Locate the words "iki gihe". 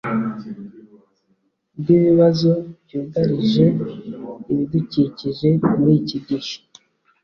6.01-6.53